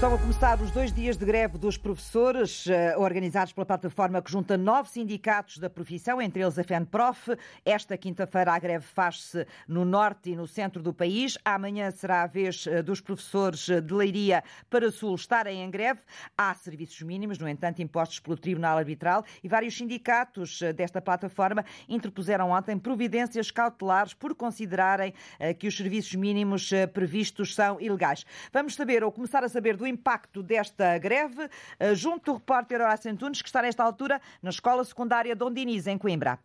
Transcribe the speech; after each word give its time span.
Estão 0.00 0.14
a 0.14 0.18
começar 0.18 0.58
os 0.62 0.70
dois 0.70 0.94
dias 0.94 1.18
de 1.18 1.26
greve 1.26 1.58
dos 1.58 1.76
professores, 1.76 2.66
eh, 2.66 2.96
organizados 2.96 3.52
pela 3.52 3.66
plataforma 3.66 4.22
que 4.22 4.32
junta 4.32 4.56
nove 4.56 4.88
sindicatos 4.88 5.58
da 5.58 5.68
profissão, 5.68 6.22
entre 6.22 6.42
eles 6.42 6.58
a 6.58 6.64
FENPROF. 6.64 7.36
Esta 7.66 7.98
quinta-feira 7.98 8.50
a 8.50 8.58
greve 8.58 8.86
faz-se 8.86 9.46
no 9.68 9.84
norte 9.84 10.30
e 10.30 10.36
no 10.36 10.46
centro 10.46 10.82
do 10.82 10.94
país. 10.94 11.36
Amanhã 11.44 11.90
será 11.90 12.22
a 12.22 12.26
vez 12.26 12.66
eh, 12.66 12.82
dos 12.82 13.02
professores 13.02 13.66
de 13.68 13.92
Leiria 13.92 14.42
para 14.70 14.90
Sul 14.90 15.14
estarem 15.14 15.62
em 15.62 15.70
greve. 15.70 16.00
Há 16.34 16.54
serviços 16.54 17.02
mínimos, 17.02 17.38
no 17.38 17.46
entanto, 17.46 17.82
impostos 17.82 18.20
pelo 18.20 18.38
Tribunal 18.38 18.78
Arbitral 18.78 19.22
e 19.44 19.48
vários 19.48 19.76
sindicatos 19.76 20.62
eh, 20.62 20.72
desta 20.72 21.02
plataforma 21.02 21.62
interpuseram 21.86 22.52
ontem 22.52 22.78
providências 22.78 23.50
cautelares 23.50 24.14
por 24.14 24.34
considerarem 24.34 25.12
que 25.58 25.66
os 25.66 25.76
serviços 25.76 26.14
mínimos 26.14 26.70
previstos 26.94 27.54
são 27.54 27.78
ilegais. 27.78 28.24
Vamos 28.50 28.74
saber, 28.74 29.04
ou 29.04 29.12
começar 29.12 29.44
a 29.44 29.48
saber, 29.48 29.76
do 29.76 29.89
impacto 29.90 30.42
desta 30.42 30.96
greve, 30.98 31.48
eh, 31.78 31.94
junto 31.94 32.32
do 32.32 32.38
repórter 32.38 32.80
Horácio 32.80 33.10
Antunes, 33.10 33.42
que 33.42 33.48
está 33.48 33.60
nesta 33.62 33.82
altura 33.82 34.20
na 34.42 34.50
Escola 34.50 34.84
Secundária 34.84 35.36
Dom 35.36 35.52
Diniz, 35.52 35.86
em 35.86 35.98
Coimbra. 35.98 36.38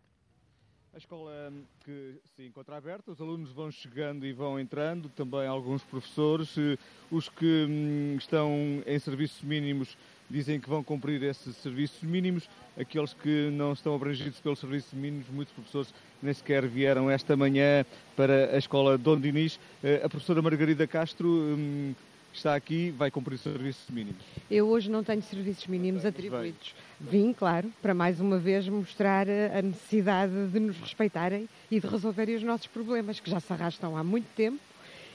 A 0.96 0.98
escola 0.98 1.30
hum, 1.52 1.62
que 1.84 2.14
se 2.34 2.46
encontra 2.46 2.78
aberta, 2.78 3.10
os 3.10 3.20
alunos 3.20 3.52
vão 3.52 3.70
chegando 3.70 4.24
e 4.24 4.32
vão 4.32 4.58
entrando, 4.58 5.10
também 5.10 5.46
alguns 5.46 5.82
professores. 5.82 6.56
Eh, 6.56 6.78
os 7.10 7.28
que 7.28 7.66
hum, 7.68 8.16
estão 8.16 8.82
em 8.86 8.98
serviços 8.98 9.42
mínimos 9.42 9.94
dizem 10.30 10.58
que 10.58 10.70
vão 10.70 10.82
cumprir 10.82 11.22
esses 11.22 11.54
serviços 11.56 12.02
mínimos. 12.02 12.48
Aqueles 12.78 13.12
que 13.12 13.50
não 13.50 13.74
estão 13.74 13.94
abrangidos 13.94 14.40
pelos 14.40 14.58
serviços 14.58 14.94
mínimos, 14.94 15.28
muitos 15.28 15.52
professores 15.52 15.92
nem 16.22 16.32
sequer 16.32 16.66
vieram 16.66 17.10
esta 17.10 17.36
manhã 17.36 17.84
para 18.16 18.54
a 18.54 18.56
escola 18.56 18.96
Dom 18.96 19.20
Dinis. 19.20 19.60
Eh, 19.84 20.00
a 20.02 20.08
professora 20.08 20.40
Margarida 20.40 20.86
Castro 20.86 21.28
hum, 21.28 21.94
está 22.38 22.54
aqui 22.54 22.90
vai 22.90 23.10
cumprir 23.10 23.38
serviços 23.38 23.88
mínimos? 23.90 24.22
Eu 24.50 24.68
hoje 24.68 24.90
não 24.90 25.02
tenho 25.02 25.22
serviços 25.22 25.66
mínimos 25.66 26.04
atribuídos. 26.04 26.74
Vim, 27.00 27.32
claro, 27.32 27.70
para 27.82 27.94
mais 27.94 28.20
uma 28.20 28.38
vez 28.38 28.68
mostrar 28.68 29.26
a 29.28 29.62
necessidade 29.62 30.48
de 30.48 30.60
nos 30.60 30.76
respeitarem 30.78 31.48
e 31.70 31.80
de 31.80 31.86
resolverem 31.86 32.36
os 32.36 32.42
nossos 32.42 32.66
problemas, 32.66 33.20
que 33.20 33.30
já 33.30 33.40
se 33.40 33.52
arrastam 33.52 33.96
há 33.96 34.04
muito 34.04 34.26
tempo 34.34 34.58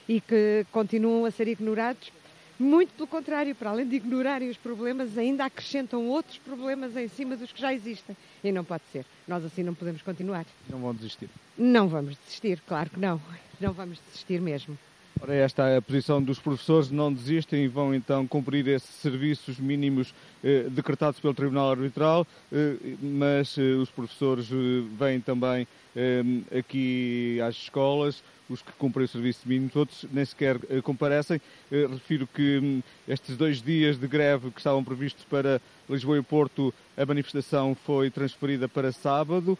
e 0.08 0.20
que 0.20 0.66
continuam 0.70 1.24
a 1.24 1.30
ser 1.30 1.48
ignorados. 1.48 2.10
Muito 2.58 2.92
pelo 2.94 3.08
contrário, 3.08 3.54
para 3.54 3.70
além 3.70 3.88
de 3.88 3.96
ignorarem 3.96 4.48
os 4.48 4.56
problemas, 4.56 5.18
ainda 5.18 5.44
acrescentam 5.44 6.06
outros 6.08 6.38
problemas 6.38 6.96
em 6.96 7.08
cima 7.08 7.36
dos 7.36 7.50
que 7.50 7.60
já 7.60 7.74
existem. 7.74 8.16
E 8.44 8.52
não 8.52 8.62
pode 8.62 8.84
ser. 8.92 9.04
Nós 9.26 9.44
assim 9.44 9.62
não 9.62 9.74
podemos 9.74 10.02
continuar. 10.02 10.46
Não 10.68 10.78
vão 10.78 10.94
desistir? 10.94 11.28
Não 11.58 11.88
vamos 11.88 12.16
desistir, 12.18 12.62
claro 12.66 12.90
que 12.90 13.00
não. 13.00 13.20
Não 13.60 13.72
vamos 13.72 13.98
desistir 14.06 14.40
mesmo. 14.40 14.78
Ora, 15.22 15.34
esta 15.36 15.68
é 15.68 15.76
a 15.76 15.82
posição 15.82 16.20
dos 16.20 16.40
professores, 16.40 16.90
não 16.90 17.12
desistem 17.12 17.62
e 17.62 17.68
vão 17.68 17.94
então 17.94 18.26
cumprir 18.26 18.66
esses 18.66 18.90
serviços 18.96 19.56
mínimos 19.56 20.12
eh, 20.42 20.66
decretados 20.68 21.20
pelo 21.20 21.32
Tribunal 21.32 21.70
Arbitral, 21.70 22.26
eh, 22.52 22.74
mas 23.00 23.56
eh, 23.56 23.62
os 23.80 23.88
professores 23.88 24.48
eh, 24.50 24.82
vêm 24.98 25.20
também 25.20 25.68
eh, 25.94 26.24
aqui 26.58 27.38
às 27.40 27.54
escolas, 27.54 28.20
os 28.50 28.62
que 28.62 28.72
cumprem 28.72 29.04
o 29.04 29.08
serviço 29.08 29.48
mínimo, 29.48 29.70
outros 29.76 30.04
nem 30.10 30.24
sequer 30.24 30.58
eh, 30.68 30.80
comparecem. 30.82 31.40
refiro 31.70 32.26
que 32.26 32.58
hum, 32.58 32.82
estes 33.06 33.36
dois 33.36 33.62
dias 33.62 33.96
de 33.96 34.08
greve 34.08 34.50
que 34.50 34.58
estavam 34.58 34.82
previstos 34.82 35.24
para 35.24 35.62
Lisboa 35.88 36.18
e 36.18 36.22
Porto, 36.22 36.74
a 36.96 37.06
manifestação 37.06 37.76
foi 37.86 38.10
transferida 38.10 38.68
para 38.68 38.90
sábado 38.90 39.56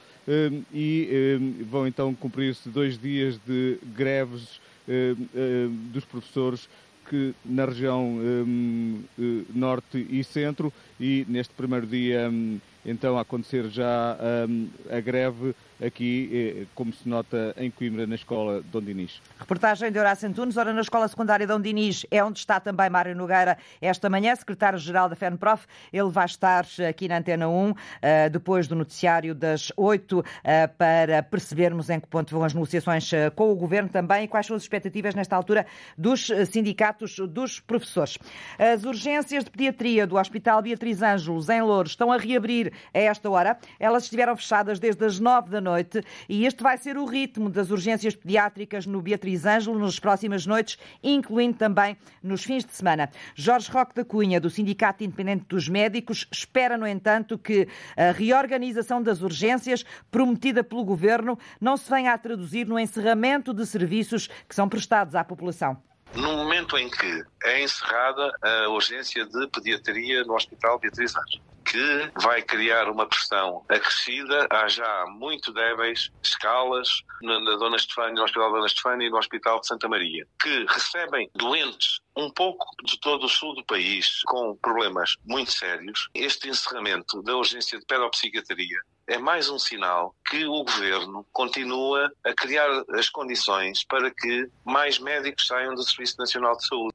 e 0.72 1.38
vão 1.70 1.86
então 1.86 2.14
cumprir-se 2.14 2.68
dois 2.68 2.98
dias 2.98 3.38
de 3.46 3.78
greves 3.94 4.60
dos 5.92 6.04
professores 6.04 6.68
que 7.12 7.34
na 7.44 7.66
região 7.66 8.18
eh, 8.22 9.44
norte 9.54 10.06
e 10.08 10.24
centro 10.24 10.72
e 10.98 11.26
neste 11.28 11.52
primeiro 11.52 11.86
dia 11.86 12.32
então 12.86 13.18
a 13.18 13.20
acontecer 13.20 13.68
já 13.68 14.16
a 14.90 15.00
greve 15.00 15.54
aqui, 15.84 16.30
eh, 16.32 16.66
como 16.74 16.92
se 16.92 17.08
nota 17.08 17.54
em 17.56 17.70
Coimbra, 17.70 18.06
na 18.06 18.14
Escola 18.14 18.62
Dom 18.70 18.80
Dinis. 18.80 19.20
Reportagem 19.38 19.90
de 19.90 19.98
Horácio 19.98 20.28
Antunes. 20.28 20.56
Ora, 20.56 20.72
na 20.72 20.80
Escola 20.80 21.08
Secundária 21.08 21.46
Dom 21.46 21.60
Dinis 21.60 22.06
é 22.10 22.22
onde 22.22 22.38
está 22.38 22.60
também 22.60 22.88
Mário 22.88 23.16
Nogueira 23.16 23.58
esta 23.80 24.08
manhã, 24.08 24.34
secretário-geral 24.34 25.08
da 25.08 25.16
FENPROF. 25.16 25.66
Ele 25.92 26.10
vai 26.10 26.26
estar 26.26 26.64
aqui 26.88 27.08
na 27.08 27.18
Antena 27.18 27.48
1, 27.48 27.74
eh, 28.00 28.28
depois 28.28 28.68
do 28.68 28.76
noticiário 28.76 29.34
das 29.34 29.72
8, 29.76 30.24
eh, 30.44 30.66
para 30.66 31.22
percebermos 31.22 31.90
em 31.90 31.98
que 31.98 32.06
ponto 32.06 32.30
vão 32.32 32.44
as 32.44 32.54
negociações 32.54 33.10
com 33.34 33.50
o 33.50 33.56
Governo 33.56 33.88
também 33.88 34.24
e 34.24 34.28
quais 34.28 34.46
são 34.46 34.56
as 34.56 34.62
expectativas 34.62 35.14
nesta 35.14 35.34
altura 35.34 35.66
dos 35.98 36.30
sindicatos 36.50 37.01
dos 37.28 37.60
professores. 37.60 38.16
As 38.58 38.84
urgências 38.84 39.44
de 39.44 39.50
pediatria 39.50 40.06
do 40.06 40.16
Hospital 40.16 40.62
Beatriz 40.62 41.02
Ângelos, 41.02 41.48
em 41.48 41.60
Louros, 41.60 41.92
estão 41.92 42.12
a 42.12 42.16
reabrir 42.16 42.72
a 42.94 42.98
esta 42.98 43.28
hora. 43.28 43.58
Elas 43.78 44.04
estiveram 44.04 44.36
fechadas 44.36 44.78
desde 44.78 45.04
as 45.04 45.18
9 45.18 45.50
da 45.50 45.60
noite 45.60 46.02
e 46.28 46.46
este 46.46 46.62
vai 46.62 46.78
ser 46.78 46.96
o 46.96 47.04
ritmo 47.04 47.50
das 47.50 47.70
urgências 47.70 48.14
pediátricas 48.14 48.86
no 48.86 49.02
Beatriz 49.02 49.44
Ângelo 49.44 49.78
nas 49.78 49.98
próximas 49.98 50.46
noites, 50.46 50.78
incluindo 51.02 51.56
também 51.56 51.96
nos 52.22 52.44
fins 52.44 52.64
de 52.64 52.72
semana. 52.72 53.10
Jorge 53.34 53.70
Roque 53.70 53.94
da 53.94 54.04
Cunha, 54.04 54.40
do 54.40 54.48
Sindicato 54.48 55.02
Independente 55.02 55.46
dos 55.48 55.68
Médicos, 55.68 56.26
espera, 56.30 56.78
no 56.78 56.86
entanto, 56.86 57.36
que 57.36 57.66
a 57.96 58.12
reorganização 58.12 59.02
das 59.02 59.22
urgências 59.22 59.84
prometida 60.10 60.62
pelo 60.62 60.84
Governo 60.84 61.38
não 61.60 61.76
se 61.76 61.90
venha 61.90 62.12
a 62.12 62.18
traduzir 62.18 62.66
no 62.66 62.78
encerramento 62.78 63.52
de 63.52 63.66
serviços 63.66 64.28
que 64.48 64.54
são 64.54 64.68
prestados 64.68 65.14
à 65.14 65.24
população. 65.24 65.91
No 66.14 66.36
momento 66.36 66.76
em 66.76 66.90
que 66.90 67.24
é 67.44 67.62
encerrada 67.62 68.30
a 68.42 68.68
urgência 68.68 69.24
de 69.24 69.46
pediatria 69.48 70.24
no 70.24 70.34
Hospital 70.34 70.78
Beatriz 70.78 71.14
Ângelo, 71.16 71.52
que 71.64 72.10
vai 72.20 72.42
criar 72.42 72.88
uma 72.90 73.06
pressão 73.06 73.64
acrescida. 73.68 74.46
Há 74.50 74.68
já 74.68 75.06
muito 75.08 75.52
débeis 75.52 76.10
escalas 76.22 77.02
na, 77.22 77.38
Dona 77.56 77.76
Estefânia, 77.76 78.14
no 78.14 78.24
Hospital 78.24 78.52
Dona 78.52 78.66
Estefânia 78.66 79.06
e 79.06 79.10
no 79.10 79.18
Hospital 79.18 79.60
de 79.60 79.66
Santa 79.66 79.88
Maria, 79.88 80.26
que 80.40 80.66
recebem 80.68 81.30
doentes 81.34 82.00
um 82.16 82.30
pouco 82.30 82.66
de 82.84 83.00
todo 83.00 83.24
o 83.24 83.28
sul 83.28 83.54
do 83.54 83.64
país 83.64 84.20
com 84.26 84.54
problemas 84.56 85.16
muito 85.24 85.50
sérios. 85.50 86.08
Este 86.14 86.48
encerramento 86.48 87.22
da 87.22 87.36
urgência 87.36 87.78
de 87.78 87.86
pedopsiquiatria 87.86 88.78
é 89.06 89.18
mais 89.18 89.48
um 89.48 89.58
sinal 89.58 90.14
que 90.26 90.44
o 90.44 90.64
governo 90.64 91.26
continua 91.32 92.10
a 92.24 92.32
criar 92.32 92.68
as 92.90 93.08
condições 93.08 93.84
para 93.84 94.10
que 94.10 94.48
mais 94.64 94.98
médicos 94.98 95.46
saiam 95.46 95.74
do 95.74 95.82
Serviço 95.82 96.16
Nacional 96.18 96.56
de 96.56 96.66
Saúde. 96.66 96.94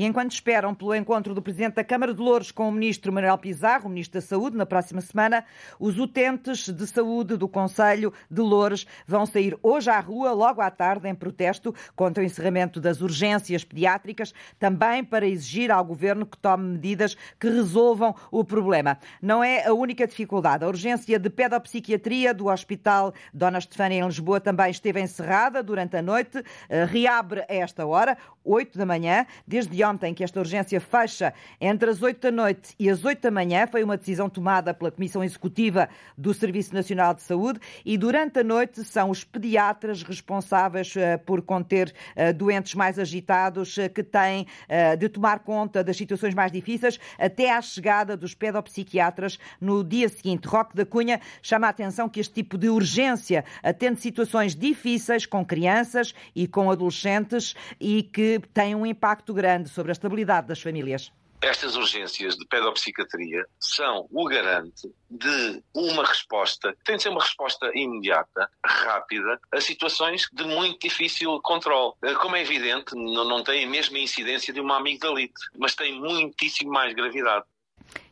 E 0.00 0.04
enquanto 0.06 0.32
esperam 0.32 0.74
pelo 0.74 0.94
encontro 0.94 1.34
do 1.34 1.42
Presidente 1.42 1.74
da 1.74 1.84
Câmara 1.84 2.14
de 2.14 2.22
Louros 2.22 2.50
com 2.50 2.66
o 2.66 2.72
Ministro 2.72 3.12
Manuel 3.12 3.36
Pizarro, 3.36 3.84
o 3.84 3.90
Ministro 3.90 4.18
da 4.18 4.26
Saúde, 4.26 4.56
na 4.56 4.64
próxima 4.64 5.02
semana, 5.02 5.44
os 5.78 5.98
utentes 5.98 6.70
de 6.70 6.86
saúde 6.86 7.36
do 7.36 7.46
Conselho 7.46 8.10
de 8.30 8.40
Louros 8.40 8.86
vão 9.06 9.26
sair 9.26 9.58
hoje 9.62 9.90
à 9.90 10.00
rua, 10.00 10.32
logo 10.32 10.62
à 10.62 10.70
tarde, 10.70 11.06
em 11.06 11.14
protesto 11.14 11.74
contra 11.94 12.22
o 12.22 12.26
encerramento 12.26 12.80
das 12.80 13.02
urgências 13.02 13.62
pediátricas, 13.62 14.32
também 14.58 15.04
para 15.04 15.26
exigir 15.26 15.70
ao 15.70 15.84
Governo 15.84 16.24
que 16.24 16.38
tome 16.38 16.66
medidas 16.66 17.14
que 17.38 17.50
resolvam 17.50 18.14
o 18.30 18.42
problema. 18.42 18.96
Não 19.20 19.44
é 19.44 19.66
a 19.66 19.74
única 19.74 20.06
dificuldade. 20.06 20.64
A 20.64 20.68
urgência 20.68 21.18
de 21.18 21.28
pedopsiquiatria 21.28 22.32
do 22.32 22.46
Hospital 22.46 23.12
Dona 23.34 23.58
Estefânia, 23.58 23.98
em 23.98 24.06
Lisboa, 24.06 24.40
também 24.40 24.70
esteve 24.70 24.98
encerrada 24.98 25.62
durante 25.62 25.94
a 25.98 26.00
noite. 26.00 26.42
Eh, 26.70 26.86
reabre 26.86 27.40
a 27.42 27.54
esta 27.54 27.84
hora, 27.84 28.16
8 28.44 28.78
da 28.78 28.86
manhã, 28.86 29.26
desde 29.46 29.82
ontem 29.84 30.14
que 30.14 30.24
esta 30.24 30.40
urgência 30.40 30.80
fecha 30.80 31.32
entre 31.60 31.90
as 31.90 32.02
8 32.02 32.20
da 32.20 32.30
noite 32.30 32.74
e 32.78 32.88
as 32.88 33.04
8 33.04 33.20
da 33.20 33.30
manhã. 33.30 33.66
Foi 33.66 33.82
uma 33.82 33.96
decisão 33.96 34.28
tomada 34.28 34.72
pela 34.72 34.90
Comissão 34.90 35.22
Executiva 35.22 35.88
do 36.16 36.32
Serviço 36.32 36.74
Nacional 36.74 37.14
de 37.14 37.22
Saúde 37.22 37.60
e 37.84 37.98
durante 37.98 38.40
a 38.40 38.44
noite 38.44 38.82
são 38.84 39.10
os 39.10 39.24
pediatras 39.24 40.02
responsáveis 40.02 40.94
uh, 40.96 41.18
por 41.24 41.42
conter 41.42 41.92
uh, 42.16 42.32
doentes 42.32 42.74
mais 42.74 42.98
agitados 42.98 43.76
uh, 43.76 43.88
que 43.90 44.02
têm 44.02 44.46
de 44.98 45.08
tomar 45.08 45.40
conta 45.40 45.82
das 45.82 45.96
situações 45.96 46.34
mais 46.34 46.50
difíceis 46.50 46.98
até 47.18 47.52
à 47.52 47.60
chegada 47.60 48.16
dos 48.16 48.34
pedopsiquiatras 48.34 49.38
no 49.60 49.84
dia 49.84 50.08
seguinte. 50.08 50.46
Roque 50.46 50.76
da 50.76 50.84
Cunha 50.84 51.20
chama 51.42 51.66
a 51.66 51.70
atenção 51.70 52.08
que 52.08 52.20
este 52.20 52.34
tipo 52.34 52.56
de 52.56 52.68
urgência 52.68 53.44
atende 53.62 54.00
situações 54.00 54.54
difíceis 54.54 55.26
com 55.26 55.44
crianças 55.44 56.14
e 56.34 56.46
com 56.46 56.70
adolescentes 56.70 57.54
e 57.80 58.02
que 58.02 58.29
tem 58.38 58.74
um 58.74 58.86
impacto 58.86 59.34
grande 59.34 59.68
sobre 59.68 59.90
a 59.90 59.94
estabilidade 59.94 60.46
das 60.46 60.60
famílias. 60.60 61.12
Estas 61.42 61.74
urgências 61.74 62.36
de 62.36 62.46
pedopsiquiatria 62.46 63.46
são 63.58 64.06
o 64.10 64.24
garante 64.26 64.92
de 65.10 65.62
uma 65.74 66.04
resposta, 66.04 66.76
tem 66.84 66.96
de 66.96 67.02
ser 67.02 67.08
uma 67.08 67.22
resposta 67.22 67.70
imediata, 67.74 68.50
rápida, 68.62 69.40
a 69.50 69.58
situações 69.58 70.28
de 70.34 70.44
muito 70.44 70.86
difícil 70.86 71.40
controle. 71.42 71.94
Eh, 72.04 72.14
como 72.16 72.36
é 72.36 72.42
evidente, 72.42 72.94
não 72.94 73.42
tem 73.42 73.64
a 73.64 73.70
mesma 73.70 73.98
incidência 73.98 74.52
de 74.52 74.60
uma 74.60 74.76
amigdalite, 74.76 75.40
mas 75.58 75.74
tem 75.74 75.98
muitíssimo 75.98 76.70
mais 76.70 76.92
gravidade. 76.92 77.46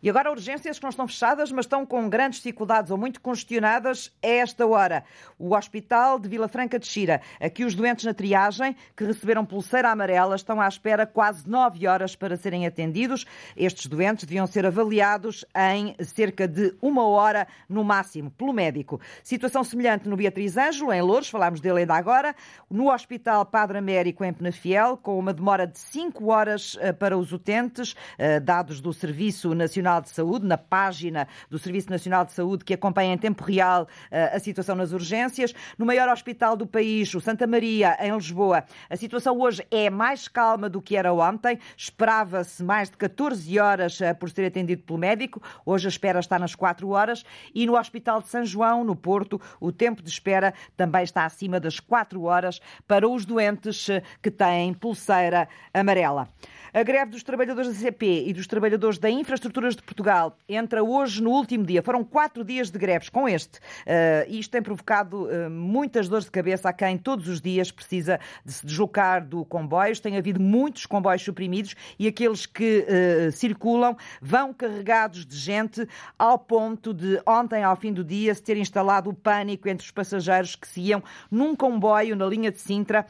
E 0.01 0.09
agora 0.09 0.31
urgências 0.31 0.79
que 0.79 0.85
não 0.85 0.91
estão 0.91 1.09
fechadas, 1.09 1.51
mas 1.51 1.65
estão 1.65 1.85
com 1.85 2.09
grandes 2.09 2.39
dificuldades 2.39 2.93
ou 2.93 2.97
muito 2.97 3.21
congestionadas 3.21 4.13
a 4.23 4.29
esta 4.29 4.65
hora. 4.65 5.03
O 5.37 5.57
Hospital 5.57 6.21
de 6.21 6.29
Vila 6.29 6.47
Franca 6.47 6.79
de 6.79 6.87
Xira. 6.87 7.21
Aqui 7.41 7.65
os 7.65 7.75
doentes 7.75 8.05
na 8.05 8.15
triagem, 8.15 8.77
que 8.97 9.05
receberam 9.05 9.45
pulseira 9.45 9.91
amarela, 9.91 10.37
estão 10.37 10.61
à 10.61 10.69
espera 10.69 11.05
quase 11.05 11.49
nove 11.51 11.85
horas 11.85 12.15
para 12.15 12.37
serem 12.37 12.65
atendidos. 12.65 13.27
Estes 13.57 13.87
doentes 13.87 14.25
deviam 14.25 14.47
ser 14.47 14.65
avaliados 14.65 15.45
em 15.73 15.97
cerca 16.05 16.47
de 16.47 16.77
uma 16.81 17.05
hora 17.05 17.49
no 17.69 17.83
máximo 17.83 18.31
pelo 18.31 18.53
médico. 18.53 19.01
Situação 19.25 19.65
semelhante 19.65 20.09
no 20.09 20.17
Beatriz 20.17 20.57
Ângelo, 20.57 20.93
em 20.93 21.03
Louros, 21.03 21.29
falámos 21.29 21.61
dele 21.61 21.81
ainda 21.81 21.95
agora. 21.95 22.37
No 22.71 22.93
Hospital 22.93 23.45
Padre 23.47 23.79
Américo, 23.79 24.25
em 24.25 24.33
Penafiel, 24.33 24.97
com 24.97 25.19
uma 25.19 25.35
demora 25.35 25.67
de 25.67 25.79
cinco 25.79 26.31
horas 26.31 26.79
eh, 26.81 26.93
para 26.93 27.19
os 27.19 27.33
utentes, 27.33 27.97
eh, 28.17 28.39
dados 28.39 28.81
do 28.81 28.93
Serviço 28.93 29.53
Nacional 29.57 29.88
Nacional 29.89 30.03
de 30.03 30.11
Saúde, 30.11 30.47
na 30.47 30.59
página 30.59 31.27
do 31.49 31.59
Serviço 31.59 31.89
Nacional 31.89 32.25
de 32.25 32.33
Saúde, 32.33 32.65
que 32.65 32.75
acompanha 32.75 33.15
em 33.15 33.19
tempo 33.19 33.43
real 33.43 33.89
eh, 34.11 34.33
a 34.35 34.39
situação 34.39 34.77
nas 34.77 34.93
urgências. 34.93 35.55
No 35.79 35.87
maior 35.87 36.09
hospital 36.11 36.57
do 36.57 36.67
país, 36.67 37.15
o 37.15 37.21
Santa 37.21 37.47
Maria, 37.47 37.97
em 38.01 38.13
Lisboa, 38.15 38.65
a 38.91 38.97
situação 38.97 39.41
hoje 39.41 39.67
é 39.71 39.89
mais 39.89 40.29
calma 40.29 40.69
do 40.69 40.83
que 40.83 40.95
era 40.95 41.13
ontem. 41.13 41.59
Esperava-se 41.77 42.63
mais 42.63 42.91
de 42.91 42.99
14 42.99 43.59
horas 43.59 44.01
eh, 44.01 44.13
por 44.13 44.29
ser 44.29 44.47
atendido 44.47 44.83
pelo 44.83 44.99
médico. 44.99 45.43
Hoje 45.65 45.87
a 45.87 45.91
espera 45.91 46.21
está 46.21 46.39
nas 46.39 46.55
4 46.55 46.87
horas. 46.91 47.25
E 47.55 47.67
no 47.67 47.79
Hospital 47.79 48.21
de 48.21 48.29
São 48.29 48.45
João, 48.45 48.85
no 48.85 48.95
Porto, 48.95 49.41
o 49.59 49.73
tempo 49.73 50.03
de 50.03 50.11
espera 50.11 50.53
também 50.77 51.03
está 51.03 51.25
acima 51.25 51.59
das 51.59 51.81
4 51.81 52.23
horas 52.23 52.61
para 52.87 53.09
os 53.09 53.25
doentes 53.25 53.89
eh, 53.89 54.03
que 54.21 54.31
têm 54.31 54.75
pulseira 54.75 55.49
amarela. 55.73 56.29
A 56.73 56.83
greve 56.83 57.13
dos 57.13 57.23
trabalhadores 57.23 57.69
da 57.69 57.75
CP 57.75 58.25
e 58.27 58.33
dos 58.35 58.47
trabalhadores 58.47 58.99
da 58.99 59.09
Infraestruturas 59.09 59.75
de 59.75 59.83
Portugal 59.83 60.37
entra 60.47 60.85
hoje 60.85 61.23
no 61.23 61.31
último 61.31 61.65
dia. 61.65 61.83
Foram 61.83 62.05
quatro 62.05 62.45
dias 62.45 62.71
de 62.71 62.79
greves 62.79 63.09
com 63.09 63.27
este. 63.27 63.59
Uh, 63.59 64.29
isto 64.29 64.51
tem 64.51 64.61
provocado 64.61 65.25
uh, 65.25 65.49
muitas 65.49 66.09
dores 66.09 66.27
de 66.27 66.31
cabeça 66.31 66.69
a 66.69 66.73
quem 66.73 66.99
todos 66.99 67.27
os 67.27 67.41
dias 67.41 67.71
precisa 67.71 68.21
de 68.45 68.53
se 68.53 68.67
deslocar 68.67 69.27
do 69.27 69.47
comboios. 69.47 69.99
Tem 69.99 70.19
havido 70.19 70.41
muitos 70.41 70.85
comboios 70.85 71.23
suprimidos 71.23 71.75
e 71.99 72.07
aqueles 72.07 72.45
que 72.45 72.85
uh, 72.87 73.33
circulam 73.33 73.97
vão 74.21 74.53
carregados 74.53 75.25
de 75.25 75.37
gente 75.37 75.89
ao 76.19 76.39
ponto 76.39 76.93
de 76.93 77.19
ontem, 77.27 77.63
ao 77.65 77.77
fim 77.77 77.95
do 77.95 78.05
dia, 78.05 78.35
se 78.35 78.43
ter 78.43 78.59
instalado 78.59 79.09
o 79.09 79.15
pânico 79.15 79.71
entre 79.71 79.87
os 79.87 79.91
passageiros 79.91 80.55
que 80.55 80.69
se 80.69 80.83
iam 80.83 81.03
num 81.31 81.57
comboio 81.57 82.15
na 82.15 82.27
linha 82.27 82.51
de 82.51 82.61
Sintra. 82.61 83.07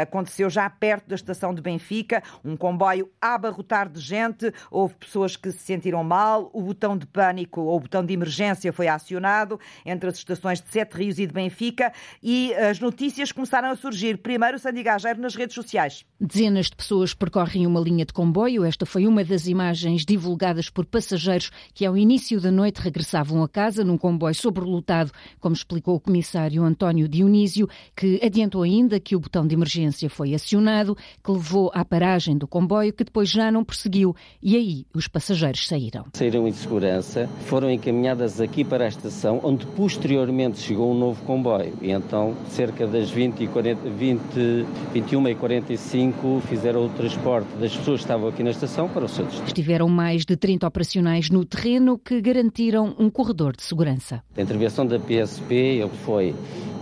aconteceu 0.00 0.48
já 0.48 0.68
perto 0.70 1.08
da 1.08 1.14
estação 1.14 1.54
de 1.54 1.60
Benfica, 1.60 2.22
um 2.44 2.56
comboio 2.56 2.93
comboio 2.94 3.10
a 3.20 3.34
abarrotar 3.34 3.88
de 3.88 4.00
gente, 4.00 4.52
houve 4.70 4.94
pessoas 4.94 5.36
que 5.36 5.50
se 5.50 5.58
sentiram 5.58 6.04
mal, 6.04 6.50
o 6.52 6.62
botão 6.62 6.96
de 6.96 7.06
pânico 7.06 7.60
ou 7.62 7.76
o 7.76 7.80
botão 7.80 8.04
de 8.04 8.12
emergência 8.12 8.72
foi 8.72 8.86
acionado 8.86 9.58
entre 9.84 10.08
as 10.08 10.16
estações 10.16 10.60
de 10.60 10.68
Sete 10.68 10.96
Rios 10.96 11.18
e 11.18 11.26
de 11.26 11.32
Benfica 11.32 11.92
e 12.22 12.54
as 12.54 12.78
notícias 12.78 13.32
começaram 13.32 13.70
a 13.70 13.76
surgir. 13.76 14.18
Primeiro, 14.18 14.58
Sandy 14.58 14.82
Gageiro 14.82 15.20
nas 15.20 15.34
redes 15.34 15.54
sociais. 15.54 16.04
Dezenas 16.20 16.66
de 16.66 16.76
pessoas 16.76 17.12
percorrem 17.12 17.66
uma 17.66 17.80
linha 17.80 18.04
de 18.04 18.12
comboio. 18.12 18.64
Esta 18.64 18.86
foi 18.86 19.06
uma 19.06 19.24
das 19.24 19.46
imagens 19.46 20.04
divulgadas 20.04 20.70
por 20.70 20.86
passageiros 20.86 21.50
que, 21.72 21.84
ao 21.84 21.96
início 21.96 22.40
da 22.40 22.50
noite, 22.50 22.80
regressavam 22.80 23.42
a 23.42 23.48
casa 23.48 23.82
num 23.82 23.98
comboio 23.98 24.34
sobrelotado, 24.34 25.10
como 25.40 25.54
explicou 25.54 25.96
o 25.96 26.00
comissário 26.00 26.62
António 26.62 27.08
Dionísio, 27.08 27.68
que 27.96 28.20
adiantou 28.22 28.62
ainda 28.62 29.00
que 29.00 29.16
o 29.16 29.20
botão 29.20 29.46
de 29.46 29.54
emergência 29.54 30.08
foi 30.08 30.34
acionado, 30.34 30.96
que 31.22 31.30
levou 31.30 31.70
à 31.74 31.84
paragem 31.84 32.36
do 32.36 32.46
comboio 32.46 32.83
comboio 32.84 32.92
que 32.92 33.04
depois 33.04 33.30
já 33.30 33.50
não 33.50 33.64
perseguiu 33.64 34.14
e 34.42 34.56
aí 34.56 34.86
os 34.94 35.08
passageiros 35.08 35.66
saíram. 35.66 36.06
Saíram 36.12 36.46
em 36.46 36.52
segurança, 36.52 37.28
foram 37.46 37.70
encaminhadas 37.70 38.40
aqui 38.40 38.64
para 38.64 38.84
a 38.84 38.88
estação, 38.88 39.40
onde 39.42 39.66
posteriormente 39.66 40.58
chegou 40.58 40.92
um 40.92 40.98
novo 40.98 41.22
comboio. 41.24 41.72
E 41.80 41.90
então, 41.90 42.34
cerca 42.48 42.86
das 42.86 43.10
20 43.10 43.44
e 43.44 43.46
40, 43.46 43.90
20, 43.90 44.20
21 44.92 45.28
e 45.28 45.34
45, 45.34 46.42
fizeram 46.48 46.86
o 46.86 46.88
transporte 46.90 47.48
das 47.58 47.74
pessoas 47.76 48.00
que 48.00 48.04
estavam 48.04 48.28
aqui 48.28 48.42
na 48.42 48.50
estação 48.50 48.88
para 48.88 49.04
o 49.04 49.08
seu 49.08 49.24
destino. 49.24 49.46
Estiveram 49.46 49.88
mais 49.88 50.24
de 50.24 50.36
30 50.36 50.66
operacionais 50.66 51.30
no 51.30 51.44
terreno 51.44 51.98
que 51.98 52.20
garantiram 52.20 52.94
um 52.98 53.08
corredor 53.08 53.56
de 53.56 53.62
segurança. 53.62 54.22
A 54.36 54.42
intervenção 54.42 54.86
da 54.86 54.98
PSP 54.98 55.88
foi 56.04 56.34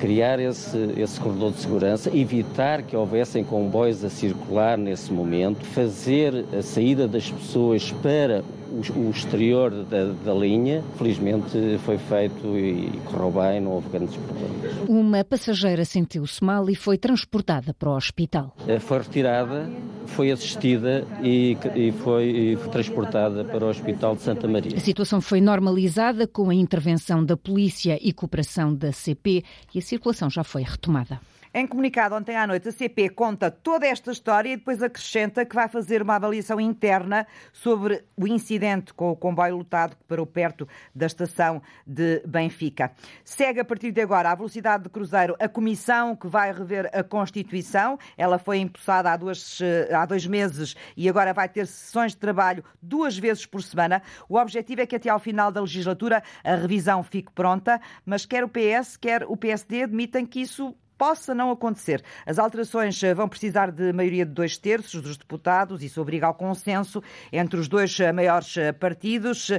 criar 0.03 0.41
esse, 0.41 0.95
esse 0.97 1.21
corredor 1.21 1.53
de 1.53 1.61
segurança, 1.61 2.11
evitar 2.13 2.83
que 2.83 2.97
houvessem 2.97 3.45
comboios 3.45 4.03
a 4.03 4.11
circular 4.11 4.77
nesse 4.77 5.13
momento, 5.13 5.65
fazer 5.65 6.45
a 6.53 6.61
saída 6.61 7.07
das 7.07 7.31
pessoas 7.31 7.93
para 8.03 8.43
o, 8.73 9.09
o 9.09 9.11
exterior 9.11 9.71
da, 9.71 10.05
da, 10.25 10.33
linha. 10.33 10.83
Felizmente 10.97 11.79
foi 11.85 11.99
feito 11.99 12.57
e 12.57 12.91
correu 13.05 13.31
bem, 13.31 13.61
não 13.61 13.73
houve 13.73 13.89
grandes 13.91 14.17
problemas. 14.17 14.89
Uma 14.89 15.25
passageira 15.25 15.85
sentiu-se 15.85 16.43
mal 16.43 16.69
e 16.71 16.75
foi 16.75 16.97
transportada 16.97 17.75
para 17.75 17.91
o 17.91 17.97
hospital. 17.97 18.55
Eh, 18.67 18.79
foi 18.79 18.99
retirada, 18.99 19.71
foi 20.07 20.31
assistida 20.31 21.07
e, 21.23 21.57
e, 21.75 21.93
foi, 21.93 22.25
e 22.25 22.57
foi 22.57 22.71
transportada 22.71 23.45
para 23.45 23.65
o 23.65 23.69
Hospital 23.69 24.17
de 24.17 24.23
Santa 24.23 24.49
Maria. 24.49 24.77
A 24.77 24.81
situação 24.81 25.21
foi 25.21 25.41
normalizada 25.41 26.27
com 26.27 26.49
a 26.49 26.55
intervenção 26.55 27.25
da 27.25 27.37
polícia 27.37 27.99
e 28.01 28.13
cooperação 28.13 28.75
da 28.75 28.93
CP 28.93 29.45
e 29.75 29.79
a 29.79 29.83
circulação 29.83 30.31
já 30.31 30.43
foi 30.43 30.63
retomada. 30.63 31.21
Em 31.55 31.67
comunicado 31.67 32.15
ontem 32.15 32.35
à 32.35 32.47
noite, 32.47 32.71
a 32.71 32.73
CP 32.73 33.11
conta 33.11 33.51
toda 33.51 33.87
esta 33.87 34.11
história 34.11 34.49
e 34.49 34.57
depois 34.57 34.83
acrescenta 34.83 35.45
que 35.45 35.55
vai 35.55 35.69
fazer 35.69 36.01
uma 36.01 36.17
avaliação 36.17 36.59
interna 36.59 37.27
sobre 37.53 38.03
o 38.17 38.27
incidente 38.27 38.95
com 38.95 39.11
o 39.11 39.17
comboio 39.17 39.59
lotado 39.59 39.95
que 39.95 40.03
parou 40.05 40.25
perto 40.25 40.67
da 40.95 41.05
estação 41.05 41.61
de 41.87 42.23
Benfica. 42.27 42.91
Segue 43.23 43.61
a 43.61 43.67
partir 43.67 43.93
de 43.93 44.01
agora 44.01 44.31
a 44.31 44.35
velocidade 44.35 44.85
de 44.85 44.89
cruzeiro 44.89 45.37
a 45.39 45.47
comissão 45.47 46.17
que 46.17 46.27
vai 46.27 46.51
rever 46.51 46.89
a 46.91 47.03
Constituição. 47.03 47.99
Ela 48.17 48.39
foi 48.39 48.57
impulsada 48.57 49.13
há, 49.13 49.17
duas, 49.19 49.61
eh, 49.61 49.95
há 49.95 50.07
dois 50.07 50.27
meses 50.27 50.75
e 50.97 51.07
agora 51.07 51.35
vai 51.35 51.51
ter 51.51 51.67
sessões 51.67 52.13
de 52.13 52.19
trabalho 52.19 52.65
duas 52.81 53.19
vezes 53.19 53.45
por 53.45 53.63
semana. 53.63 54.01
O 54.27 54.39
objetivo 54.39 54.81
é 54.81 54.87
que 54.87 54.97
até 54.97 55.11
ao 55.11 55.19
final 55.19 55.53
da 55.53 55.61
legislatura 55.61 56.23
a 56.43 56.55
revisão 56.55 57.03
fique 57.03 57.31
pronta, 57.31 57.79
mas 58.07 58.25
quer 58.25 58.43
o 58.43 58.49
PS, 58.49 58.97
quer 58.97 59.25
o 59.25 59.37
PSD 59.37 59.83
admitem 59.83 60.25
que 60.25 60.41
isso 60.41 60.75
possa 60.97 61.35
não 61.35 61.51
acontecer. 61.51 62.03
As 62.25 62.39
alterações 62.39 63.03
eh, 63.03 63.15
vão 63.15 63.29
precisar 63.29 63.71
de 63.71 63.93
maioria 63.93 64.25
de 64.25 64.33
dois 64.33 64.57
terços 64.57 65.03
dos 65.03 65.17
deputados, 65.17 65.83
isso 65.83 66.01
obriga 66.01 66.27
ao 66.27 66.35
consenso 66.35 67.03
entre 67.33 67.59
os 67.59 67.69
dois 67.69 67.99
eh, 67.99 68.13
maiores 68.13 68.57
eh, 68.57 68.73
partidos. 68.73 69.51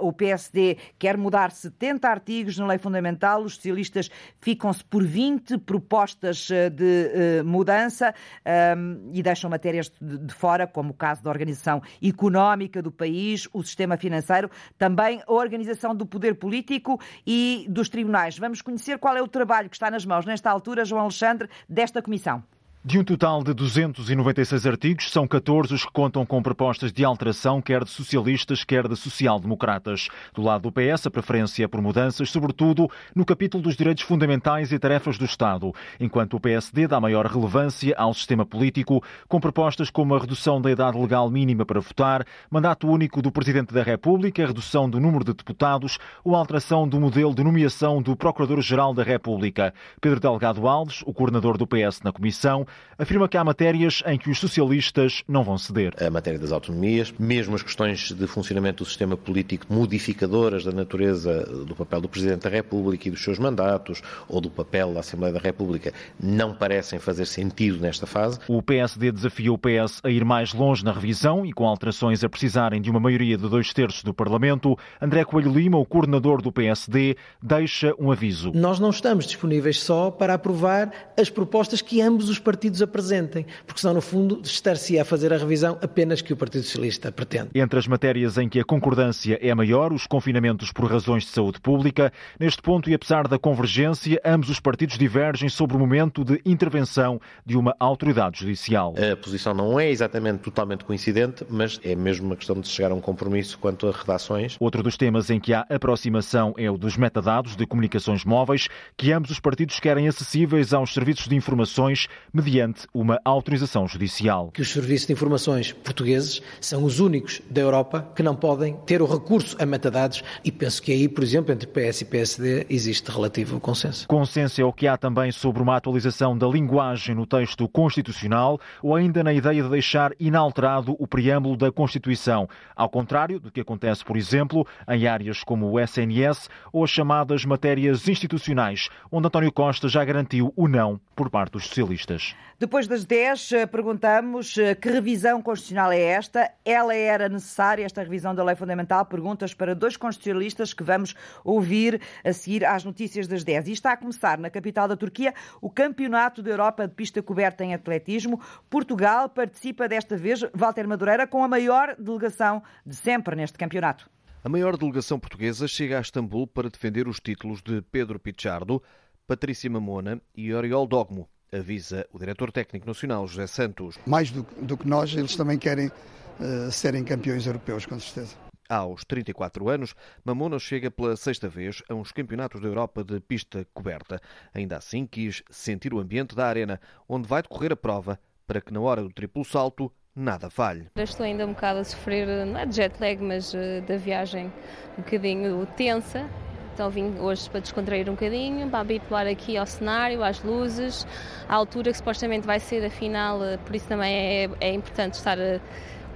O 0.00 0.12
PSD 0.12 0.76
quer 0.98 1.16
mudar 1.16 1.50
70 1.50 2.08
artigos 2.08 2.58
na 2.58 2.66
lei 2.66 2.78
fundamental, 2.78 3.42
os 3.42 3.54
socialistas 3.54 4.10
ficam-se 4.40 4.84
por 4.84 5.04
20 5.04 5.58
propostas 5.58 6.48
de 6.48 7.42
mudança 7.44 8.14
ehm, 8.44 9.10
e 9.12 9.22
deixam 9.22 9.48
matérias 9.50 9.90
de 10.00 10.34
fora, 10.34 10.66
como 10.66 10.90
o 10.90 10.94
caso 10.94 11.22
da 11.22 11.30
organização 11.30 11.82
económica 12.02 12.82
do 12.82 12.90
país, 12.90 13.48
o 13.52 13.62
sistema 13.62 13.96
financeiro, 13.96 14.50
também 14.78 15.22
a 15.26 15.32
organização 15.32 15.94
do 15.94 16.06
poder 16.06 16.34
político 16.34 17.00
e 17.26 17.66
dos 17.68 17.88
tribunais. 17.88 18.38
Vamos 18.38 18.60
conhecer 18.62 18.98
qual 18.98 19.16
é 19.16 19.22
o 19.22 19.28
trabalho 19.28 19.68
que 19.68 19.76
está 19.76 19.90
nas 19.90 20.04
mãos 20.04 20.26
nesta 20.26 20.50
altura 20.50 20.81
João 20.84 21.02
Alexandre, 21.02 21.48
desta 21.68 22.02
comissão. 22.02 22.42
De 22.84 22.98
um 22.98 23.04
total 23.04 23.44
de 23.44 23.54
296 23.54 24.66
artigos, 24.66 25.08
são 25.12 25.24
14 25.24 25.72
os 25.72 25.84
que 25.84 25.92
contam 25.92 26.26
com 26.26 26.42
propostas 26.42 26.92
de 26.92 27.04
alteração, 27.04 27.62
quer 27.62 27.84
de 27.84 27.90
socialistas, 27.90 28.64
quer 28.64 28.88
de 28.88 28.96
social-democratas. 28.96 30.08
Do 30.34 30.42
lado 30.42 30.62
do 30.62 30.72
PS, 30.72 31.06
a 31.06 31.10
preferência 31.10 31.64
é 31.64 31.68
por 31.68 31.80
mudanças, 31.80 32.28
sobretudo 32.28 32.90
no 33.14 33.24
capítulo 33.24 33.62
dos 33.62 33.76
direitos 33.76 34.02
fundamentais 34.02 34.72
e 34.72 34.80
tarefas 34.80 35.16
do 35.16 35.24
Estado, 35.24 35.72
enquanto 36.00 36.34
o 36.34 36.40
PSD 36.40 36.88
dá 36.88 37.00
maior 37.00 37.24
relevância 37.24 37.94
ao 37.96 38.12
sistema 38.12 38.44
político, 38.44 39.00
com 39.28 39.38
propostas 39.38 39.88
como 39.88 40.16
a 40.16 40.18
redução 40.18 40.60
da 40.60 40.68
idade 40.68 40.98
legal 40.98 41.30
mínima 41.30 41.64
para 41.64 41.78
votar, 41.78 42.26
mandato 42.50 42.88
único 42.88 43.22
do 43.22 43.30
Presidente 43.30 43.72
da 43.72 43.84
República, 43.84 44.42
a 44.42 44.48
redução 44.48 44.90
do 44.90 44.98
número 44.98 45.24
de 45.24 45.34
deputados 45.34 46.00
ou 46.24 46.34
alteração 46.34 46.88
do 46.88 46.98
modelo 46.98 47.32
de 47.32 47.44
nomeação 47.44 48.02
do 48.02 48.16
Procurador-Geral 48.16 48.92
da 48.92 49.04
República. 49.04 49.72
Pedro 50.00 50.18
Delgado 50.18 50.66
Alves, 50.66 51.04
o 51.06 51.12
coordenador 51.12 51.56
do 51.56 51.64
PS 51.64 52.00
na 52.02 52.10
Comissão, 52.10 52.66
afirma 52.98 53.28
que 53.28 53.36
há 53.36 53.44
matérias 53.44 54.02
em 54.06 54.18
que 54.18 54.30
os 54.30 54.38
socialistas 54.38 55.22
não 55.26 55.42
vão 55.42 55.58
ceder. 55.58 55.94
A 56.00 56.10
matéria 56.10 56.38
das 56.38 56.52
autonomias, 56.52 57.12
mesmo 57.18 57.54
as 57.54 57.62
questões 57.62 58.12
de 58.12 58.26
funcionamento 58.26 58.84
do 58.84 58.88
sistema 58.88 59.16
político 59.16 59.66
modificadoras 59.68 60.64
da 60.64 60.72
natureza 60.72 61.44
do 61.66 61.74
papel 61.74 62.00
do 62.00 62.08
Presidente 62.08 62.42
da 62.42 62.50
República 62.50 63.08
e 63.08 63.10
dos 63.10 63.22
seus 63.22 63.38
mandatos, 63.38 64.02
ou 64.28 64.40
do 64.40 64.50
papel 64.50 64.94
da 64.94 65.00
Assembleia 65.00 65.32
da 65.32 65.40
República, 65.40 65.92
não 66.20 66.54
parecem 66.54 66.98
fazer 66.98 67.26
sentido 67.26 67.80
nesta 67.80 68.06
fase. 68.06 68.38
O 68.48 68.62
PSD 68.62 69.10
desafia 69.12 69.52
o 69.52 69.58
PS 69.58 70.00
a 70.04 70.10
ir 70.10 70.24
mais 70.24 70.54
longe 70.54 70.84
na 70.84 70.92
revisão 70.92 71.44
e 71.44 71.52
com 71.52 71.66
alterações 71.66 72.22
a 72.22 72.28
precisarem 72.28 72.80
de 72.80 72.90
uma 72.90 73.00
maioria 73.00 73.36
de 73.36 73.48
dois 73.48 73.72
terços 73.72 74.02
do 74.02 74.14
Parlamento. 74.14 74.78
André 75.00 75.24
Coelho 75.24 75.52
Lima, 75.52 75.78
o 75.78 75.84
coordenador 75.84 76.40
do 76.40 76.52
PSD, 76.52 77.16
deixa 77.42 77.94
um 77.98 78.10
aviso. 78.10 78.52
Nós 78.54 78.78
não 78.78 78.90
estamos 78.90 79.26
disponíveis 79.26 79.80
só 79.80 80.10
para 80.10 80.34
aprovar 80.34 80.92
as 81.18 81.28
propostas 81.28 81.82
que 81.82 82.00
ambos 82.00 82.28
os 82.28 82.38
partidos 82.38 82.61
partidos 82.62 82.80
apresentem, 82.80 83.44
porque 83.66 83.80
senão, 83.80 83.94
no 83.94 84.00
fundo, 84.00 84.40
estar-se 84.44 84.96
a 84.96 85.04
fazer 85.04 85.32
a 85.32 85.36
revisão 85.36 85.76
apenas 85.82 86.22
que 86.22 86.32
o 86.32 86.36
Partido 86.36 86.62
Socialista 86.62 87.10
pretende. 87.10 87.48
Entre 87.56 87.76
as 87.76 87.88
matérias 87.88 88.38
em 88.38 88.48
que 88.48 88.60
a 88.60 88.64
concordância 88.64 89.36
é 89.42 89.52
maior, 89.52 89.92
os 89.92 90.06
confinamentos 90.06 90.70
por 90.70 90.88
razões 90.88 91.24
de 91.24 91.30
saúde 91.30 91.60
pública, 91.60 92.12
neste 92.38 92.62
ponto 92.62 92.88
e 92.88 92.94
apesar 92.94 93.26
da 93.26 93.36
convergência, 93.36 94.20
ambos 94.24 94.48
os 94.48 94.60
partidos 94.60 94.96
divergem 94.96 95.48
sobre 95.48 95.76
o 95.76 95.80
momento 95.80 96.24
de 96.24 96.40
intervenção 96.46 97.20
de 97.44 97.56
uma 97.56 97.74
autoridade 97.80 98.38
judicial. 98.38 98.94
A 98.96 99.16
posição 99.16 99.52
não 99.52 99.80
é 99.80 99.90
exatamente 99.90 100.38
totalmente 100.38 100.84
coincidente, 100.84 101.44
mas 101.50 101.80
é 101.82 101.96
mesmo 101.96 102.26
uma 102.26 102.36
questão 102.36 102.60
de 102.60 102.68
chegar 102.68 102.92
a 102.92 102.94
um 102.94 103.00
compromisso 103.00 103.58
quanto 103.58 103.88
a 103.88 103.90
redações. 103.90 104.56
Outro 104.60 104.84
dos 104.84 104.96
temas 104.96 105.30
em 105.30 105.40
que 105.40 105.52
há 105.52 105.66
aproximação 105.68 106.54
é 106.56 106.70
o 106.70 106.78
dos 106.78 106.96
metadados 106.96 107.56
de 107.56 107.66
comunicações 107.66 108.24
móveis, 108.24 108.68
que 108.96 109.10
ambos 109.10 109.32
os 109.32 109.40
partidos 109.40 109.80
querem 109.80 110.06
acessíveis 110.06 110.72
aos 110.72 110.94
serviços 110.94 111.26
de 111.26 111.34
informações 111.34 112.06
mediante 112.32 112.51
uma 112.92 113.20
autorização 113.24 113.86
judicial. 113.86 114.50
Que 114.52 114.62
os 114.62 114.70
serviços 114.70 115.06
de 115.06 115.12
informações 115.12 115.72
portugueses 115.72 116.42
são 116.60 116.84
os 116.84 117.00
únicos 117.00 117.40
da 117.50 117.60
Europa 117.60 118.10
que 118.14 118.22
não 118.22 118.34
podem 118.34 118.76
ter 118.86 119.00
o 119.00 119.06
recurso 119.06 119.56
a 119.60 119.66
metadados 119.66 120.22
e 120.44 120.52
penso 120.52 120.82
que 120.82 120.92
aí, 120.92 121.08
por 121.08 121.24
exemplo, 121.24 121.52
entre 121.52 121.66
PS 121.66 122.02
e 122.02 122.04
PSD 122.04 122.66
existe 122.68 123.10
relativo 123.10 123.58
consenso. 123.60 124.06
Consenso 124.08 124.60
é 124.60 124.64
o 124.64 124.72
que 124.72 124.86
há 124.86 124.96
também 124.96 125.32
sobre 125.32 125.62
uma 125.62 125.76
atualização 125.76 126.36
da 126.36 126.46
linguagem 126.46 127.14
no 127.14 127.26
texto 127.26 127.68
constitucional 127.68 128.60
ou 128.82 128.94
ainda 128.94 129.22
na 129.22 129.32
ideia 129.32 129.62
de 129.62 129.68
deixar 129.68 130.12
inalterado 130.18 130.96
o 130.98 131.06
preâmbulo 131.06 131.56
da 131.56 131.72
Constituição, 131.72 132.48
ao 132.76 132.88
contrário 132.88 133.40
do 133.40 133.50
que 133.50 133.60
acontece, 133.60 134.04
por 134.04 134.16
exemplo, 134.16 134.66
em 134.88 135.06
áreas 135.06 135.42
como 135.42 135.70
o 135.70 135.80
SNS 135.80 136.48
ou 136.72 136.84
as 136.84 136.90
chamadas 136.90 137.44
matérias 137.44 138.08
institucionais, 138.08 138.88
onde 139.10 139.26
António 139.26 139.52
Costa 139.52 139.88
já 139.88 140.04
garantiu 140.04 140.52
o 140.56 140.68
não 140.68 141.00
por 141.14 141.30
parte 141.30 141.52
dos 141.52 141.66
socialistas. 141.66 142.34
Depois 142.62 142.86
das 142.86 143.04
10, 143.04 143.52
eh, 143.52 143.66
perguntamos 143.66 144.56
eh, 144.56 144.76
que 144.76 144.88
revisão 144.88 145.42
constitucional 145.42 145.90
é 145.90 146.00
esta? 146.00 146.48
Ela 146.64 146.94
era 146.94 147.28
necessária, 147.28 147.84
esta 147.84 148.02
revisão 148.02 148.34
da 148.34 148.44
lei 148.44 148.54
fundamental? 148.54 149.04
Perguntas 149.04 149.52
para 149.52 149.74
dois 149.74 149.96
constitucionalistas 149.96 150.72
que 150.72 150.84
vamos 150.84 151.14
ouvir 151.44 152.00
a 152.24 152.32
seguir 152.32 152.64
às 152.64 152.84
notícias 152.84 153.26
das 153.26 153.42
10. 153.42 153.66
E 153.66 153.72
está 153.72 153.90
a 153.90 153.96
começar 153.96 154.38
na 154.38 154.48
capital 154.48 154.86
da 154.86 154.96
Turquia 154.96 155.34
o 155.60 155.68
Campeonato 155.68 156.40
da 156.40 156.50
Europa 156.50 156.86
de 156.86 156.94
Pista 156.94 157.20
Coberta 157.20 157.64
em 157.64 157.74
Atletismo. 157.74 158.40
Portugal 158.70 159.28
participa 159.28 159.88
desta 159.88 160.16
vez, 160.16 160.44
Walter 160.54 160.86
Madureira, 160.86 161.26
com 161.26 161.42
a 161.42 161.48
maior 161.48 161.96
delegação 161.98 162.62
de 162.86 162.94
sempre 162.94 163.34
neste 163.34 163.58
campeonato. 163.58 164.08
A 164.44 164.48
maior 164.48 164.76
delegação 164.76 165.18
portuguesa 165.18 165.66
chega 165.66 165.98
a 165.98 166.00
Istambul 166.00 166.46
para 166.46 166.70
defender 166.70 167.08
os 167.08 167.18
títulos 167.18 167.60
de 167.60 167.82
Pedro 167.82 168.20
Pichardo, 168.20 168.80
Patrícia 169.26 169.68
Mamona 169.68 170.20
e 170.32 170.54
Oriol 170.54 170.86
Dogmo 170.86 171.28
avisa 171.52 172.06
o 172.12 172.18
diretor 172.18 172.50
técnico 172.50 172.86
nacional, 172.86 173.26
José 173.26 173.46
Santos. 173.46 173.98
Mais 174.06 174.30
do, 174.30 174.46
do 174.60 174.76
que 174.76 174.88
nós, 174.88 175.14
eles 175.14 175.36
também 175.36 175.58
querem 175.58 175.88
uh, 175.88 176.70
serem 176.70 177.04
campeões 177.04 177.46
europeus, 177.46 177.84
com 177.86 178.00
certeza. 178.00 178.34
Aos 178.68 179.04
34 179.04 179.68
anos, 179.68 179.94
Mamona 180.24 180.58
chega 180.58 180.90
pela 180.90 181.14
sexta 181.14 181.48
vez 181.48 181.82
a 181.90 181.94
uns 181.94 182.10
campeonatos 182.10 182.60
da 182.60 182.68
Europa 182.68 183.04
de 183.04 183.20
pista 183.20 183.66
coberta. 183.74 184.18
Ainda 184.54 184.78
assim, 184.78 185.06
quis 185.06 185.42
sentir 185.50 185.92
o 185.92 185.98
ambiente 185.98 186.34
da 186.34 186.46
arena, 186.46 186.80
onde 187.06 187.28
vai 187.28 187.42
decorrer 187.42 187.72
a 187.72 187.76
prova, 187.76 188.18
para 188.46 188.62
que 188.62 188.72
na 188.72 188.80
hora 188.80 189.02
do 189.02 189.12
triplo 189.12 189.44
salto 189.44 189.92
nada 190.16 190.48
falhe. 190.48 190.88
Estou 190.96 191.26
ainda 191.26 191.46
um 191.46 191.52
bocado 191.52 191.80
a 191.80 191.84
sofrer, 191.84 192.46
não 192.46 192.58
é 192.58 192.64
de 192.64 192.76
jet 192.76 192.98
lag, 192.98 193.22
mas 193.22 193.52
uh, 193.52 193.82
da 193.86 193.98
viagem 193.98 194.50
um 194.96 195.02
bocadinho 195.02 195.66
tensa. 195.76 196.30
Então 196.72 196.88
vim 196.90 197.18
hoje 197.18 197.48
para 197.50 197.60
descontrair 197.60 198.08
um 198.08 198.12
bocadinho, 198.12 198.68
para 198.68 198.80
habituar 198.80 199.26
aqui 199.26 199.56
ao 199.56 199.66
cenário, 199.66 200.24
às 200.24 200.42
luzes, 200.42 201.06
à 201.48 201.54
altura 201.54 201.90
que 201.90 201.98
supostamente 201.98 202.46
vai 202.46 202.58
ser 202.58 202.84
a 202.84 202.90
final, 202.90 203.44
eh, 203.44 203.58
por 203.58 203.76
isso 203.76 203.86
também 203.86 204.14
é, 204.14 204.50
é 204.60 204.72
importante 204.72 205.14
estar 205.14 205.38
eh, 205.38 205.60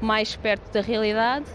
mais 0.00 0.34
perto 0.34 0.72
da 0.72 0.80
realidade. 0.80 1.46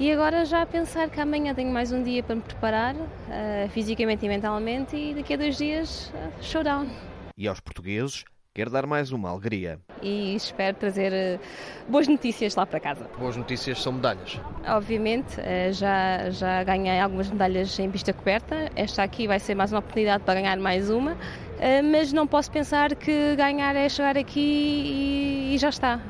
E 0.00 0.12
agora 0.12 0.44
já 0.44 0.62
a 0.62 0.66
pensar 0.66 1.10
que 1.10 1.20
amanhã 1.20 1.52
tenho 1.54 1.72
mais 1.72 1.90
um 1.90 2.02
dia 2.02 2.22
para 2.22 2.36
me 2.36 2.40
preparar, 2.40 2.94
uh, 2.94 3.68
fisicamente 3.70 4.24
e 4.24 4.28
mentalmente, 4.28 4.96
e 4.96 5.12
daqui 5.12 5.34
a 5.34 5.36
dois 5.36 5.58
dias, 5.58 6.12
uh, 6.14 6.30
showdown. 6.40 6.86
E 7.36 7.48
aos 7.48 7.58
portugueses, 7.58 8.24
quer 8.58 8.68
dar 8.68 8.86
mais 8.86 9.12
uma 9.12 9.30
alegria. 9.30 9.78
E 10.02 10.34
espero 10.34 10.76
trazer 10.76 11.12
eh, 11.12 11.38
boas 11.88 12.08
notícias 12.08 12.56
lá 12.56 12.66
para 12.66 12.80
casa. 12.80 13.08
Boas 13.16 13.36
notícias 13.36 13.80
são 13.80 13.92
medalhas. 13.92 14.40
Obviamente, 14.66 15.40
eh, 15.40 15.70
já, 15.72 16.28
já 16.30 16.64
ganhei 16.64 16.98
algumas 16.98 17.30
medalhas 17.30 17.78
em 17.78 17.88
pista 17.88 18.12
coberta. 18.12 18.68
Esta 18.74 19.04
aqui 19.04 19.28
vai 19.28 19.38
ser 19.38 19.54
mais 19.54 19.70
uma 19.70 19.78
oportunidade 19.78 20.24
para 20.24 20.40
ganhar 20.40 20.58
mais 20.58 20.90
uma. 20.90 21.16
Eh, 21.60 21.82
mas 21.82 22.12
não 22.12 22.26
posso 22.26 22.50
pensar 22.50 22.96
que 22.96 23.36
ganhar 23.36 23.76
é 23.76 23.88
chegar 23.88 24.18
aqui 24.18 25.52
e, 25.52 25.56
já 25.56 25.68
está. 25.68 26.00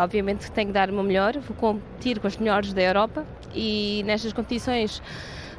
Obviamente 0.00 0.48
tenho 0.52 0.68
que 0.68 0.74
dar 0.74 0.88
o 0.90 0.92
meu 0.92 1.02
melhor, 1.02 1.36
vou 1.38 1.56
competir 1.56 2.20
com 2.20 2.28
os 2.28 2.36
melhores 2.36 2.72
da 2.72 2.82
Europa 2.82 3.26
e 3.52 4.02
nestas 4.04 4.32
competições 4.32 5.02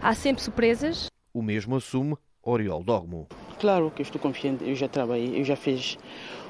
há 0.02 0.14
sempre 0.14 0.42
surpresas. 0.42 1.08
O 1.34 1.42
mesmo 1.42 1.76
assume 1.76 2.16
Oriol 2.42 2.84
Dogmo. 2.84 3.28
Claro 3.60 3.90
que 3.90 4.04
estou 4.04 4.22
confiante, 4.22 4.64
eu 4.64 4.76
já 4.76 4.88
trabalhei, 4.88 5.40
eu 5.40 5.44
já 5.44 5.56
fiz 5.56 5.98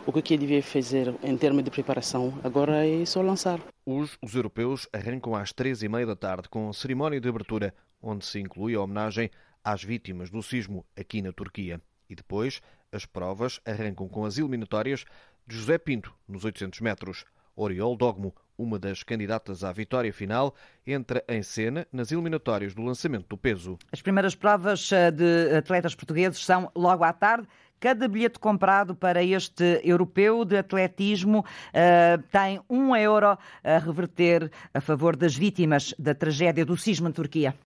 o 0.05 0.11
que 0.11 0.33
eu 0.33 0.37
devia 0.37 0.61
fazer 0.61 1.13
em 1.23 1.37
termos 1.37 1.63
de 1.63 1.71
preparação, 1.71 2.37
agora 2.43 2.85
é 2.85 3.05
só 3.05 3.21
lançar. 3.21 3.59
Os, 3.85 4.17
os 4.21 4.35
europeus 4.35 4.87
arrancam 4.91 5.33
às 5.33 5.53
três 5.53 5.83
e 5.83 5.87
meia 5.87 6.05
da 6.05 6.15
tarde 6.15 6.49
com 6.49 6.69
a 6.69 6.73
cerimónia 6.73 7.19
de 7.19 7.29
abertura, 7.29 7.73
onde 8.01 8.25
se 8.25 8.39
inclui 8.39 8.75
a 8.75 8.81
homenagem 8.81 9.29
às 9.63 9.83
vítimas 9.83 10.29
do 10.29 10.43
sismo 10.43 10.85
aqui 10.97 11.21
na 11.21 11.31
Turquia. 11.31 11.81
E 12.09 12.15
depois, 12.15 12.61
as 12.91 13.05
provas 13.05 13.59
arrancam 13.65 14.07
com 14.07 14.25
as 14.25 14.37
eliminatórias 14.37 15.05
de 15.45 15.55
José 15.55 15.77
Pinto, 15.77 16.13
nos 16.27 16.43
800 16.43 16.81
metros. 16.81 17.25
Oriol 17.55 17.95
Dogmo, 17.97 18.35
uma 18.57 18.79
das 18.79 19.03
candidatas 19.03 19.63
à 19.63 19.71
vitória 19.71 20.11
final, 20.11 20.55
entra 20.85 21.23
em 21.27 21.43
cena 21.43 21.87
nas 21.91 22.11
eliminatórias 22.11 22.73
do 22.73 22.81
lançamento 22.81 23.27
do 23.27 23.37
peso. 23.37 23.77
As 23.91 24.01
primeiras 24.01 24.35
provas 24.35 24.91
eh, 24.91 25.11
de 25.11 25.55
atletas 25.55 25.93
portugueses 25.93 26.43
são 26.43 26.71
logo 26.75 27.03
à 27.03 27.13
tarde. 27.13 27.47
Cada 27.79 28.07
bilhete 28.07 28.39
comprado 28.39 28.95
para 28.95 29.23
este 29.23 29.79
europeu 29.83 30.43
de 30.43 30.57
atletismo 30.57 31.41
uh, 31.41 32.23
tem 32.31 32.59
um 32.67 32.95
euro 32.95 33.37
a 33.63 33.77
reverter 33.77 34.51
a 34.73 34.81
favor 34.81 35.15
das 35.15 35.35
vítimas 35.35 35.93
da 35.99 36.15
tragédia 36.15 36.65
do 36.65 36.75
sismo 36.75 37.07
na 37.07 37.13
Turquia. 37.13 37.55